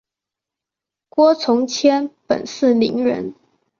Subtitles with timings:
[1.09, 3.35] 郭从谦本是伶人。